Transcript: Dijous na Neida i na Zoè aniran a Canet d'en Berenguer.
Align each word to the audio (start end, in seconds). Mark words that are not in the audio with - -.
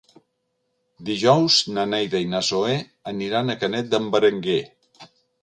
Dijous 1.09 1.57
na 1.75 1.83
Neida 1.89 2.21
i 2.25 2.31
na 2.31 2.41
Zoè 2.49 2.73
aniran 3.13 3.57
a 3.57 3.59
Canet 3.67 3.93
d'en 3.95 4.11
Berenguer. 4.17 4.59